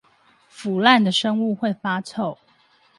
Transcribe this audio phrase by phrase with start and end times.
[0.49, 2.35] 腐爛的生物會發臭